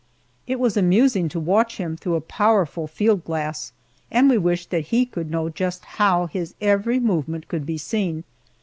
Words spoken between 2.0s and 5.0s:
a powerful field glass, and we wished that